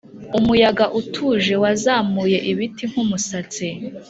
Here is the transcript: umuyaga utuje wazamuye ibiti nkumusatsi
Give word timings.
umuyaga 0.39 0.85
utuje 0.99 1.53
wazamuye 1.63 2.37
ibiti 2.51 2.83
nkumusatsi 2.89 3.67